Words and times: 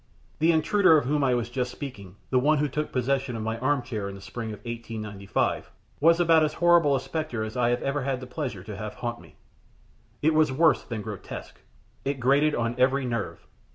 This 0.39 0.51
intruder 0.51 0.97
of 0.97 1.05
whom 1.05 1.23
I 1.23 1.35
was 1.35 1.47
just 1.51 1.71
speaking, 1.71 2.15
the 2.31 2.39
one 2.39 2.59
that 2.59 2.73
took 2.73 2.91
possession 2.91 3.35
of 3.35 3.43
my 3.43 3.59
arm 3.59 3.83
chair 3.83 4.09
in 4.09 4.15
the 4.15 4.19
spring 4.19 4.47
of 4.49 4.57
1895, 4.65 5.69
was 5.99 6.19
about 6.19 6.43
as 6.43 6.55
horrible 6.55 6.95
a 6.95 6.99
spectre 6.99 7.43
as 7.43 7.55
I 7.55 7.69
have 7.69 7.83
ever 7.83 8.01
had 8.01 8.19
the 8.19 8.25
pleasure 8.25 8.63
to 8.63 8.75
have 8.75 8.95
haunt 8.95 9.21
me. 9.21 9.35
It 10.23 10.33
was 10.33 10.51
worse 10.51 10.81
than 10.81 11.03
grotesque. 11.03 11.59
It 12.03 12.19
grated 12.19 12.55
on 12.55 12.73
every 12.79 13.05
nerve. 13.05 13.45